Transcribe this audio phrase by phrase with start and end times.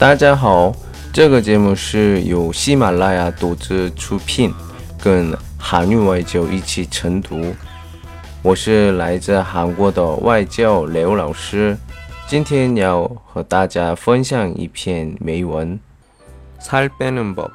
[0.00, 0.75] 大家好，
[1.13, 4.53] 这个节目是由喜马拉雅独自出品，
[4.99, 7.55] 跟韩语外教一起晨读。
[8.41, 11.77] 我是来自韩国的外教刘老师，
[12.27, 15.79] 今天要和大家分享一篇美文。
[16.59, 17.51] 살빼는 법，